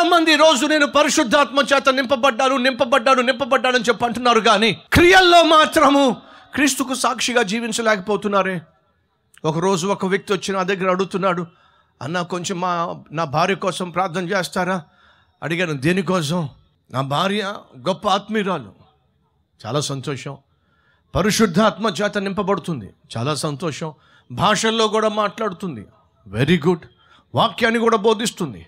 చాలామంది 0.00 0.36
రోజు 0.36 0.66
నేను 0.66 0.86
పరిశుద్ధాత్మ 0.86 1.58
చేత 1.74 1.88
నింపబడ్డాను 1.88 2.56
నింపబడ్డాను 2.56 3.22
నింపబడ్డాను 3.22 3.76
అని 3.76 3.84
చెప్పి 3.84 4.04
అంటున్నారు 4.04 4.40
కానీ 4.40 4.72
క్రియల్లో 4.92 5.42
మాత్రము 5.42 6.16
క్రీస్తుకు 6.54 6.94
సాక్షిగా 6.94 7.42
జీవించలేకపోతున్నారే. 7.42 8.60
ఒకరోజు 9.44 9.86
ఒక 9.86 10.06
వ్యక్తి 10.06 10.32
వచ్చి 10.32 10.54
నా 10.54 10.62
దగ్గర 10.62 10.90
అడుగుతున్నాడు 10.90 11.46
అన్న 12.02 12.22
కొంచెం 12.22 12.60
మా 12.60 13.02
నా 13.12 13.24
భార్య 13.24 13.54
కోసం 13.54 13.90
ప్రార్థన 13.90 14.28
చేస్తారా? 14.28 14.82
అడిగాను 15.42 15.72
దేనికోసం 15.72 16.48
నా 16.90 17.00
భార్య 17.00 17.54
గొప్ప 17.88 18.08
ఆత్మీయురాలు. 18.08 18.72
చాలా 19.66 19.80
సంతోషం. 19.80 20.36
పరిశుద్ధాత్మ 21.14 21.86
చేత 21.86 22.18
నింపబడుతుంది. 22.18 22.90
చాలా 23.16 23.34
సంతోషం. 23.34 23.94
భాషల్లో 24.32 24.88
కూడా 24.88 25.08
మాట్లాడుతుంది. 25.08 25.86
వెరీ 26.26 26.60
గుడ్ 26.66 26.84
వాక్యాన్ని 27.34 27.80
కూడా 27.80 27.96
బోధిస్తుంది. 27.96 28.66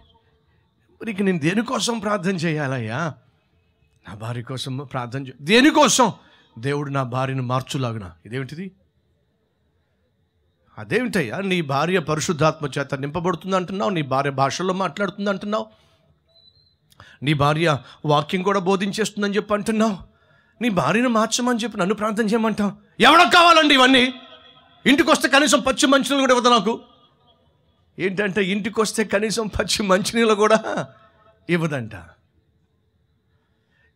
మరి 1.02 1.22
నేను 1.22 1.38
దేనికోసం 1.38 1.98
ప్రార్థన 1.98 2.36
చేయాలయ్యా? 2.36 3.14
నా 4.08 4.14
భార్య 4.14 4.42
కోసం 4.42 4.76
ప్రార్థన 4.76 5.26
చే 5.26 5.32
దేనికోసం? 5.40 6.12
దేవుడు 6.58 6.90
నా 6.90 7.02
భార్యను 7.02 7.42
మార్చులాగున. 7.42 8.10
ఇదేమిటిది? 8.26 8.72
అదేమిటయ్యా? 10.78 11.40
నీ 11.40 11.60
భార్య 11.60 11.98
పరిశుద్ధాత్మ 11.98 12.66
చేత 12.78 12.94
నింపబడుతుంది 12.94 13.56
అంటున్నావు 13.56 13.90
నీ 13.90 14.02
భార్య 14.02 14.30
భాషలో 14.30 14.74
మాట్లాడుతుంది 14.74 15.30
అంటున్నావు 15.30 15.66
నీ 17.22 17.34
భార్య 17.34 17.78
వాక్యం 18.06 18.42
కూడా 18.42 18.60
బోధించేస్తుందని 18.60 19.36
చెప్పి 19.36 19.54
అంటున్నావు 19.54 19.96
నీ 20.62 20.68
భార్యను 20.68 21.08
మార్చమని 21.08 21.58
చెప్పి 21.58 21.78
నన్ను 21.78 21.94
ప్రార్థన 21.94 22.26
చేయమంటావు. 22.26 22.72
ఎవరికి 23.00 23.30
కావాలండి 23.30 23.74
ఇవన్నీ? 23.74 24.14
ఇంటికి 24.86 25.10
వస్తే 25.10 25.28
కనీసం 25.28 25.60
పచ్చి 25.60 25.86
మంచినీళ్ళు 25.86 26.20
కూడా 26.20 26.34
ఇవ్వదు 26.34 26.48
నాకు. 26.48 26.80
ఏంటంటే 27.98 28.44
ఇంటికి 28.44 28.80
వస్తే 28.80 29.04
కనీసం 29.04 29.46
పచ్చి 29.46 29.82
మంచినీళ్ళు 29.82 30.34
కూడా 30.34 30.88
ఇవ్వదంట. 31.50 31.90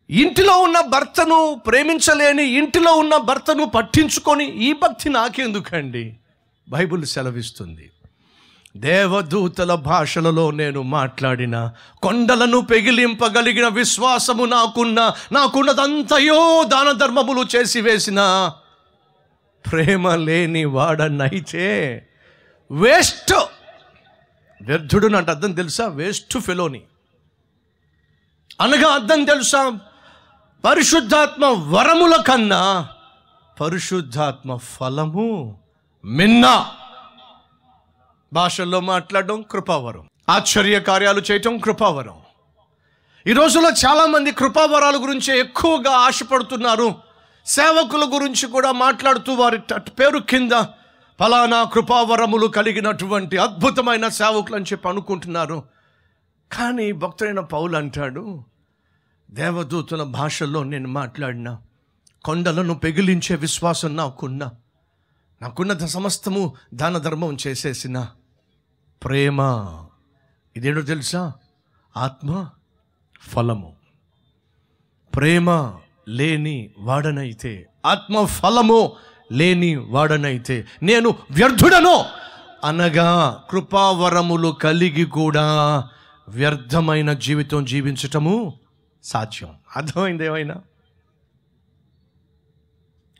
ఇంటిలో 0.09 0.57
ఉన్న 0.57 0.81
భర్తను 0.81 1.61
ప్రేమించలేని 1.67 2.43
ఇంటిలో 2.43 2.93
ఉన్న 2.93 3.17
భర్తను 3.17 3.65
పట్టించుకొని 3.65 4.45
ఈ 4.45 4.73
భక్తి 4.73 5.09
నాకెందుకండి? 5.09 6.17
బైబిల్ 6.69 7.05
సెలవిస్తుంది. 7.05 7.91
దేవదూతల 8.77 9.75
భాషలలో 9.75 10.51
నేను 10.51 10.81
మాట్లాడిన 10.81 11.71
కొండలను 12.03 12.61
పెగిలింపగలిగిన 12.61 13.67
విశ్వాసము 13.67 14.45
నాకున్న 14.45 15.13
నాకున్నదంతయో 15.31 16.63
దాన 16.63 16.91
ధర్మములు 16.91 17.45
చేసి 17.55 17.81
వేసిన 17.81 18.51
ప్రేమ 19.71 20.15
లేని 20.15 20.65
వాడనైతే 20.65 22.07
వేస్ట్. 22.71 23.33
వ్యర్థుడు 24.61 25.07
నాకు 25.07 25.31
అర్థం 25.31 25.51
తెలుసా? 25.51 25.87
వేస్ట్ 25.87 26.37
ఫెలోని. 26.39 26.81
అనగా 28.61 28.87
అర్థం 28.87 29.23
తెలుసా? 29.23 29.79
పరిశుద్ధాత్మ 30.65 31.45
వరముల 31.45 32.21
కన్నా 32.21 32.87
పరిశుద్ధాత్మ 33.61 34.55
ఫలము 34.55 35.59
మిన్నా. 36.05 36.71
భాషల్లో 38.33 38.79
మాట్లాడడం 38.79 39.41
కృపావరం. 39.41 40.07
ఆశ్చర్య 40.29 40.79
కార్యాలు 40.79 41.21
చేయటం 41.31 41.57
కృపావరం. 41.57 42.17
ఈ 43.27 43.33
రోజుల్లో 43.33 43.69
చాలామంది 43.69 44.31
కృపావరాల 44.31 44.95
గురించి 45.01 45.39
ఎక్కువగా 45.39 45.91
ఆశపడుతున్నారు. 45.91 46.95
సేవకుల 47.45 48.09
గురించి 48.13 48.47
కూడా 48.47 48.71
మాట్లాడుతూ 48.71 49.33
వారి 49.33 49.57
పేరు 49.79 50.19
కింద 50.19 50.51
ఫలానా 51.19 51.63
కృపావరములు 51.63 52.47
కలిగినటువంటి 52.47 53.37
అద్భుతమైన 53.37 54.07
సేవకులు 54.07 54.55
అని 54.55 54.65
చెప్పి 54.65 54.89
అనుకుంటున్నారు. 54.89 55.76
కానీ 56.51 56.91
భక్తుడైన 56.91 57.39
పౌలు 57.39 57.77
అంటాడు 57.77 58.43
దేవదూతుల 59.31 60.03
భాషల్లో 60.03 60.63
నేను 60.63 60.87
మాట్లాడిన 60.87 61.57
కొండలను 62.25 62.73
పెగిలించే 62.73 63.35
విశ్వాసం 63.35 63.95
నాకున్నా 63.95 64.51
నాకున్న 65.41 65.77
సమస్తము 65.77 66.53
దాన 66.73 66.97
ధర్మం 66.97 67.37
చేసేసిన 67.47 68.07
ప్రేమ. 69.03 69.41
ఇదేంటో 70.57 70.81
తెలుసా? 70.81 71.33
ఆత్మ 71.97 72.49
ఫలము. 73.21 73.75
ప్రేమ 75.15 75.75
లేని 76.07 76.69
వాడనైతే 76.79 77.67
ఆత్మ 77.85 78.25
ఫలము 78.25 78.95
లేని 79.31 79.75
వాడనైతే 79.75 80.65
నేను 80.83 81.15
వ్యర్థుడను 81.31 82.05
అనగా 82.63 83.43
కృపావరములు 83.49 84.49
కలిగి 84.49 85.05
కూడా 85.05 85.87
వ్యర్థమైన 86.29 87.13
జీవితం 87.13 87.65
జీవించటము 87.65 88.59
సాధ్యం. 89.03 89.55
అర్థమైంది 89.75 90.25
ఏమైనా? 90.25 90.55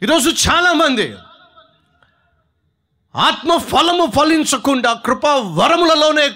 ఈరోజు 0.04 0.50
చాలామంది 0.50 1.16
ఆత్మ 3.16 3.58
ఫలము 3.58 4.12
ఫలించకుండా 4.12 4.94
కృపా 4.94 5.36
వరములలోనే 5.36 6.30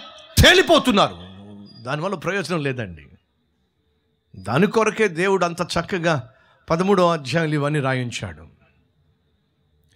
తేలిపోతున్నారు. 0.43 1.17
దానివల్ల 1.83 2.15
ప్రయోజనం 2.15 2.63
లేదండి. 2.63 3.07
దాని 4.35 4.67
కొరకే 4.67 5.07
దేవుడు 5.07 5.45
అంత 5.45 5.61
చక్కగా 5.61 6.29
పదమూడో 6.69 7.11
అధ్యాయులు 7.11 7.53
ఇవన్నీ 7.53 7.79
రాయించాడు. 7.79 8.43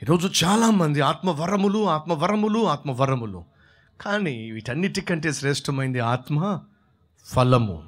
ఈరోజు 0.03 0.46
చాలామంది 0.46 1.02
ఆత్మవరములు 1.02 1.90
ఆత్మవరములు 1.90 2.68
ఆత్మవరములు 2.68 3.54
కానీ 4.01 4.51
వీటన్నిటికంటే 4.51 5.33
శ్రేష్టమైంది 5.33 6.00
ఆత్మ 6.00 6.59
ఫలము. 7.25 7.83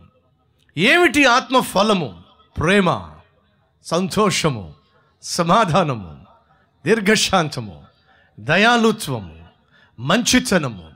ఏమిటి 0.78 1.26
ఆత్మ 1.26 1.60
ఫలము? 1.60 2.24
ప్రేమ 2.58 3.12
సంతోషము 3.86 4.74
సమాధానము 5.22 6.26
దీర్ఘశాంతము 6.86 7.86
దయాలుత్వము 8.40 9.48
మంచితనము 10.00 10.92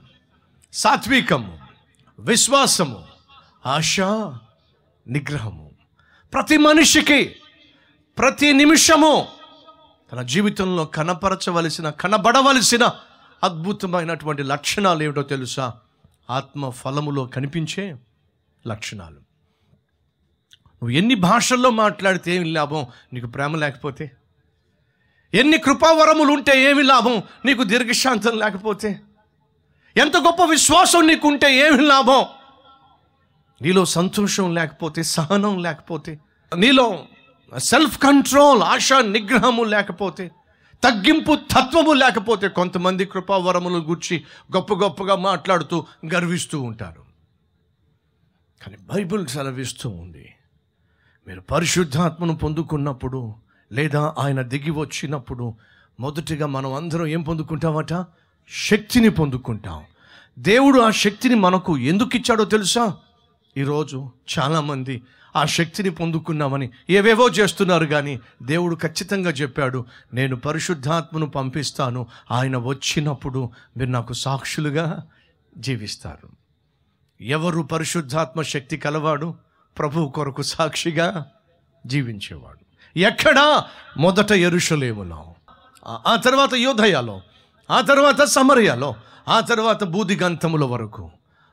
సాత్వికము 0.74 1.60
విశ్వాసము 2.20 3.04
ఆశ 3.66 4.00
నిగ్రహము. 5.08 5.72
ప్రతి 6.34 6.58
మనిషికి 6.58 7.36
ప్రతి 8.18 8.54
నిమిషము 8.54 9.28
తన 10.12 10.22
జీవితంలో 10.22 10.86
కనపరచవలసిన 10.86 11.90
కనబడవలసిన 11.90 12.90
అద్భుతమైనటువంటి 13.44 14.44
లక్షణాలు 14.44 15.04
ఏమిటో 15.04 15.22
తెలుసా? 15.22 15.74
ఆత్మ 16.30 16.70
ఫలములో 16.70 17.26
కనిపించే 17.26 17.96
లక్షణాలు. 18.68 19.16
నువ్వు 19.16 20.90
ఎన్ని 20.90 21.16
భాషల్లో 21.16 21.70
మాట్లాడితే 21.70 22.36
ఏమి 22.36 22.46
లాభం? 22.46 22.86
నీకు 23.14 23.28
ప్రేమ 23.28 23.56
లేకపోతే? 23.56 24.12
ఎన్ని 25.34 25.58
కృపావరములు 25.58 26.34
ఉంటే 26.34 26.64
ఏమి 26.64 26.84
లాభం? 26.84 27.24
నీకు 27.46 27.64
దీర్ఘశాంతం 27.64 28.40
లేకపోతే? 28.40 29.02
ఎంత 29.98 30.18
గొప్ప 30.18 30.44
విశ్వాసం 30.44 31.08
నీకుంటే 31.08 31.68
ఏమి 31.68 31.82
లాభం? 31.82 32.26
నీలో 33.62 33.86
సంతోషం 33.86 34.54
లేకపోతే 34.54 35.04
సహనం 35.04 35.58
లేకపోతే? 35.58 36.20
నీలో 36.58 37.06
సెల్ఫ్ 37.58 37.98
కంట్రోల్ 37.98 38.64
ఆశా 38.64 39.02
నిగ్రహము 39.02 39.64
లేకపోతే? 39.64 40.32
తగ్గింపు 40.84 41.36
తత్వము 41.36 41.94
లేకపోతే 41.94 42.48
కొంతమంది 42.48 43.06
కృపావరములు 43.06 43.78
గుర్చి 43.78 44.24
గొప్ప 44.56 44.74
గొప్పగా 44.74 45.16
మాట్లాడుతూ 45.16 45.86
గర్విస్తూ 46.14 46.62
ఉంటారు. 46.62 47.04
కానీ 48.64 48.78
బైబిల్ 48.94 49.28
సెలవిస్తూ 49.28 49.90
ఉంది. 49.90 50.34
మీరు 51.28 51.42
పరిశుద్ధాత్మను 51.42 52.36
పొందుకున్నప్పుడు 52.36 53.36
లేదా 53.72 54.16
ఆయన 54.20 54.42
దిగి 54.42 54.72
వచ్చినప్పుడు 54.72 55.54
మొదటిగా 56.00 56.46
మనం 56.46 56.74
అందరం 56.74 57.08
ఏం 57.08 57.22
పొందుకుంటామట? 57.22 58.06
శక్తిని 58.50 59.10
పొందుకుంటాం. 59.10 59.84
దేవుడు 60.40 60.82
ఆ 60.82 60.90
శక్తిని 60.90 61.36
మనకు 61.36 61.78
ఎందుకు 61.78 62.16
ఇచ్చాడో 62.16 62.46
తెలుసా? 62.46 62.98
ఈరోజు 63.58 64.12
చాలామంది 64.40 65.02
ఆ 65.36 65.46
శక్తిని 65.46 65.90
పొందుకున్నామని 65.90 66.70
ఏవేవో 66.90 67.28
చేస్తున్నారు 67.28 67.86
కానీ 67.86 68.20
దేవుడు 68.44 68.76
ఖచ్చితంగా 68.76 69.32
చెప్పాడు 69.32 69.86
నేను 70.14 70.36
పరిశుద్ధాత్మను 70.36 71.26
పంపిస్తాను 71.26 72.08
ఆయన 72.32 72.58
వచ్చినప్పుడు 72.58 73.50
మీరు 73.78 73.90
నాకు 73.90 74.14
సాక్షులుగా 74.14 75.08
జీవిస్తారు. 75.58 76.30
ఎవరు 77.24 77.62
పరిశుద్ధాత్మ 77.62 78.42
శక్తి 78.42 78.78
కలవాడు? 78.78 79.36
ప్రభువు 79.78 80.10
కొరకు 80.10 80.42
సాక్షిగా 80.42 81.26
జీవించేవాడు. 81.86 82.60
ఎక్కడా? 83.00 83.66
మొదట 83.98 84.32
ఎరుషలేములో 84.32 85.34
ఆ- 85.88 86.00
ఆ 86.08 86.16
తర్వాత 86.16 86.54
యోధయాలో 86.54 87.22
ఆ 87.72 87.82
తర్వాత 87.82 88.22
సమరయాలో. 88.22 88.96
ఆ 89.28 89.40
తర్వాత 89.40 89.84
బూదిగంతముల 89.84 90.64
వరకు. 90.64 91.12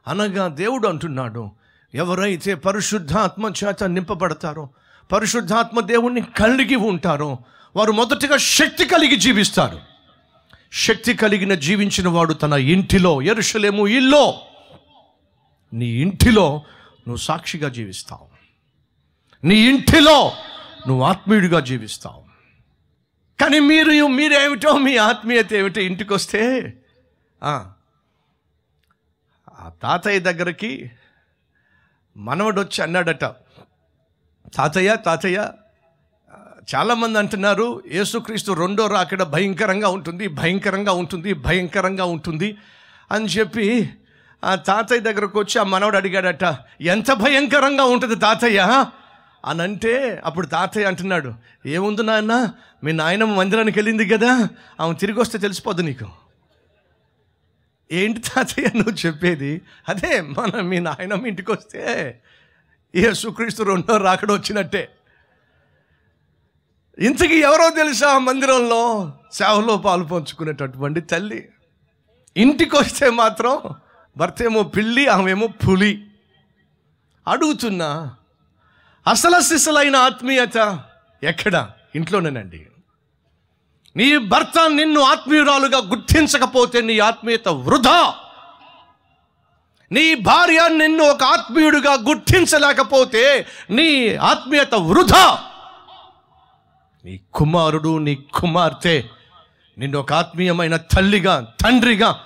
అనగా 0.09 0.49
దేవుడు 0.49 0.89
అంటున్నాడు 0.89 1.51
ఎవరైతే 1.95 2.55
పరిశుద్ధాత్మ 2.55 3.53
చేత 3.65 3.85
నింపబడతారో 3.85 4.69
పరిశుద్ధాత్మ 5.13 5.81
దేవుణ్ణి 5.81 6.23
కలిగి 6.23 6.77
ఉంటారో 6.77 7.39
వారు 7.77 7.93
మొదటిగా 7.93 8.37
శక్తి 8.37 8.87
కలిగి 8.87 9.17
జీవిస్తారు. 9.17 9.81
శక్తి 10.73 11.15
కలిగిన 11.15 11.55
జీవించిన 11.55 12.09
వాడు 12.09 12.33
తన 12.33 12.53
ఇంటిలో 12.53 13.23
ఎరుషలేము 13.23 13.89
ఇల్లో 13.89 14.43
నీ 15.73 15.87
ఇంటిలో 15.87 16.57
నువ్వు 17.09 17.17
సాక్షిగా 17.17 17.69
జీవిస్తావు. 17.69 18.29
నీ 19.45 19.57
ఇంటిలో 19.57 20.33
నువ్వు 20.89 21.05
ఆత్మీయుడిగా 21.05 21.61
జీవిస్తావు. 21.61 22.25
కానీ 23.41 23.59
మీరు 23.61 24.07
మీరేమిటో 24.07 24.79
మీ 24.79 24.97
ఆత్మీయత 24.97 25.55
ఏమిటో 25.55 25.81
ఇంటికి 25.81 26.13
వస్తే 26.15 26.73
ఆ, 27.43 27.71
ఆ 29.61 29.71
తాతయ్య 29.83 30.19
దగ్గరికి 30.19 30.91
మనవడు 32.19 32.61
వచ్చి 32.61 32.83
అన్నాడట 32.83 33.25
తాతయ్య 34.57 34.97
తాతయ్య 34.97 35.39
చాలామంది 36.75 37.19
అంటున్నారు 37.19 37.83
యేసుక్రీస్తు 37.93 38.53
రెండో 38.53 38.87
రాకడ 38.87 39.23
భయంకరంగా 39.23 39.89
ఉంటుంది 39.89 40.29
భయంకరంగా 40.29 40.93
ఉంటుంది 40.93 41.33
భయంకరంగా 41.35 42.05
ఉంటుంది 42.05 42.49
అని 43.11 43.27
చెప్పి 43.27 43.67
ఆ 44.43 44.55
తాతయ్య 44.55 45.01
దగ్గరకు 45.01 45.39
వచ్చి 45.41 45.61
ఆ 45.61 45.63
మనవడు 45.65 45.97
అడిగాడట 45.97 46.45
ఎంత 46.87 47.13
భయంకరంగా 47.15 47.85
ఉంటుంది 47.85 48.17
తాతయ్య? 48.17 48.61
అని 49.45 49.63
అంటే 49.63 49.95
అప్పుడు 50.25 50.47
తాతయ్య 50.47 50.87
అంటున్నాడు 50.87 51.31
ఏముంది 51.67 52.03
నాన్న 52.03 52.35
మీ 52.85 52.93
నాయనమ్మ 52.93 53.35
మందిరానికి 53.35 53.79
వెళ్ళింది 53.79 54.09
కదా 54.09 54.33
ఆమె 54.81 54.95
తిరిగి 54.95 55.21
వస్తే 55.21 55.39
తెలిసిపోద్ది 55.39 55.83
నీకు. 55.83 56.07
ఏంటి 57.93 58.21
తాతయ్య 58.21 58.69
నువ్వు 58.75 59.07
చెప్పేది? 59.07 59.63
అదే 59.89 60.21
మన 60.21 60.61
మీ 60.61 60.79
నాయనమ్మ 60.79 61.27
ఇంటికి 61.27 61.53
వస్తే 61.53 62.21
యేసుక్రీస్తు 62.97 63.63
రెండో 63.63 63.97
రాకడ 63.97 64.33
వచ్చినట్టే. 64.33 64.89
ఇంతకీ 66.99 67.35
ఎవరో 67.35 67.71
తెలుసా 67.71 68.09
ఆ 68.09 68.19
మందిరంలో 68.19 69.13
సేవలో 69.33 69.77
పాలు 69.77 70.05
పంచుకునేటటువంటి 70.05 71.01
తల్లి? 71.01 71.49
ఇంటికి 72.37 72.77
వస్తే 72.77 73.11
మాత్రం 73.11 73.75
భర్త 74.17 74.43
ఏమో 74.43 74.63
పిల్లి 74.63 75.07
ఆమెమో 75.07 75.47
పులి. 75.47 76.11
అడుగుతున్నా 77.29 78.17
అసలు 79.07 79.41
సిసలైన 79.41 79.97
ఆత్మీయత 79.97 80.85
ఎక్కడ? 81.23 81.71
ఇంట్లోనేనండి. 81.95 82.67
నీ 83.99 84.19
భర్త 84.19 84.71
నిన్ను 84.71 85.01
ఆత్మీయురాలుగా 85.01 85.79
గుర్తించకపోతే 85.79 86.81
నీ 86.81 86.99
ఆత్మీయత 86.99 87.49
వృధా. 87.49 88.15
నీ 89.93 90.15
భార్య 90.15 90.69
నిన్ను 90.69 91.05
ఒక 91.05 91.23
ఆత్మీయుడిగా 91.23 91.93
గుర్తించలేకపోతే 91.95 93.47
నీ 93.71 94.15
ఆత్మీయత 94.15 94.75
వృధా. 94.75 95.45
నీ 97.05 97.21
కుమారుడు 97.35 97.99
నీ 97.99 98.15
కుమార్తె 98.15 99.03
నిన్ను 99.79 99.99
ఒక 99.99 100.13
ఆత్మీయమైన 100.13 100.77
తల్లిగా 100.77 101.55
తండ్రిగా 101.61 102.21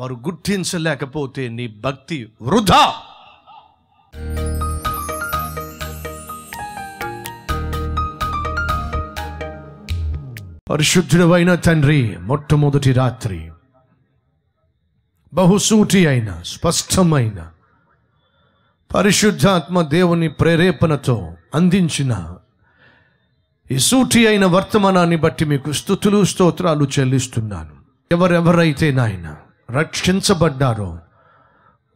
వారు 0.00 0.14
గుర్తించలేకపోతే 0.14 1.48
నీ 1.48 1.66
భక్తి 1.66 2.28
వృధా. 2.42 3.02
పరిశుద్ధుడైన 10.72 11.54
తండ్రి 11.54 12.16
మొట్టమొదటి 12.20 12.92
రాత్రి. 12.92 13.52
బహుసూటి 15.34 16.06
అయిన 16.06 16.42
స్పష్టమైన 16.44 17.50
పరిశుద్ధాత్మ 18.94 19.82
దేవుని 19.82 20.28
ప్రేరేపణతో 20.28 21.32
అందించిన 21.54 22.36
ఈ 23.70 23.78
సూటి 23.78 24.26
అయిన 24.26 24.46
వర్తమానాన్ని 24.46 25.16
బట్టి 25.16 25.44
మీకు 25.44 25.72
స్థుతులు 25.72 26.24
స్తోత్రాలు 26.24 26.88
చెల్లిస్తున్నాను. 26.98 27.72
ఎవరెవరైతే 28.12 28.92
నాయన 28.92 29.36
రక్షించబడ్డారో 29.70 30.98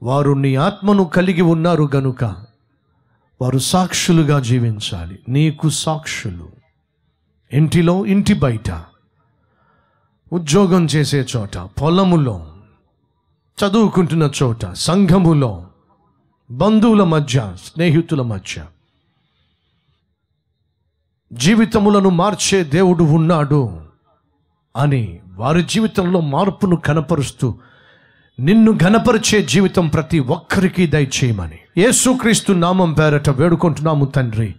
వారు 0.03 0.33
నీ 0.33 0.55
ఆత్మను 0.55 1.05
కలిగి 1.05 1.43
ఉన్నారు 1.43 1.91
గనుక 1.97 2.25
వారు 3.41 3.59
సాక్షులుగా 3.59 4.41
జీవించాలి. 4.41 5.19
నీకు 5.29 5.69
సాక్షులు. 5.69 6.66
ఇంటిలో 7.53 8.07
ఇంటి 8.07 8.35
బయట. 8.35 8.85
ఉద్యోగం 10.33 10.87
చేసే 10.87 11.27
చోట 11.37 11.59
పొలములో 11.59 12.53
చదువుకుంటున్న 13.65 14.31
చోట 14.43 14.67
సంఘములో 14.67 15.67
బంధువుల 16.51 17.05
మధ్య 17.05 17.57
స్నేహితుల 17.65 18.23
మధ్య. 18.23 18.67
జీవితములను 21.33 22.11
మార్చే 22.11 22.65
దేవుడు 22.65 23.05
ఉన్నాడు 23.05 23.81
అని 24.77 25.21
వారి 25.35 25.63
జీవితంలో 25.63 26.21
మార్పును 26.21 26.77
కనపరుస్తూ 26.77 27.55
నిన్ను 28.41 28.73
ఘనపరిచే 28.73 29.43
జీవితం 29.43 29.89
ప్రతి 29.89 30.19
ఒక్కరికి 30.19 30.87
దయచేయమని. 30.87 31.59
యేసుక్రీస్తు 31.79 32.53
నామం 32.53 32.93
పేరట 32.93 33.31
వేడుకుంటున్నాము 33.31 34.05
తండ్రి. 34.05 34.55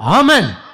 ఆమెన్. 0.00 0.71